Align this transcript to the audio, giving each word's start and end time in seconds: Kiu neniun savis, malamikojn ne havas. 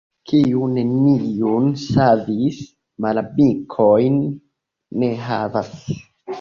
Kiu 0.29 0.69
neniun 0.77 1.67
savis, 1.81 2.59
malamikojn 3.07 4.21
ne 5.05 5.15
havas. 5.31 5.73